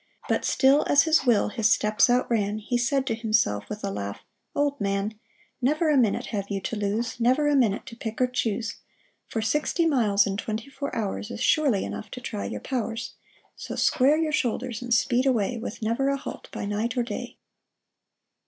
But 0.27 0.45
still, 0.45 0.83
as 0.87 1.03
his 1.03 1.27
will 1.27 1.49
his 1.49 1.71
steps 1.71 2.09
outran. 2.09 2.57
He 2.57 2.75
said 2.75 3.05
to 3.05 3.13
himself, 3.13 3.69
with 3.69 3.83
a 3.83 3.91
laugh, 3.91 4.21
*' 4.41 4.55
Old 4.55 4.81
man, 4.81 5.13
Never 5.61 5.91
a 5.91 5.95
minute 5.95 6.25
have 6.33 6.49
you 6.49 6.59
to 6.59 6.75
lose, 6.75 7.19
Never 7.19 7.47
a 7.47 7.55
minute 7.55 7.85
to 7.85 7.95
pick 7.95 8.19
or 8.19 8.25
choose; 8.25 8.77
For 9.27 9.43
sixty 9.43 9.85
miles 9.85 10.25
in 10.25 10.37
twenty 10.37 10.71
four 10.71 10.95
hours 10.95 11.29
Is 11.29 11.41
surely 11.41 11.85
enough 11.85 12.09
to 12.09 12.19
try 12.19 12.45
your 12.45 12.61
powers. 12.61 13.13
So 13.55 13.75
square 13.75 14.17
your 14.17 14.31
shoulders 14.31 14.81
and 14.81 14.91
speed 14.91 15.27
away 15.27 15.59
With 15.59 15.83
never 15.83 16.09
a 16.09 16.17
halt 16.17 16.49
by 16.51 16.65
night 16.65 16.97
or 16.97 17.03
day." 17.03 17.37